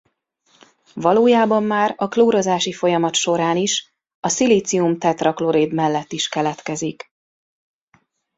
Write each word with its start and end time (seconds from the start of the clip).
Valójában 0.93 1.63
már 1.63 1.93
a 1.97 2.07
klórozási 2.07 2.71
folyamat 2.73 3.13
során 3.15 3.57
is 3.57 3.93
a 4.19 4.27
szilícium-tetraklorid 4.27 5.73
mellett 5.73 6.11
is 6.11 6.29
keletkezik. 6.29 7.11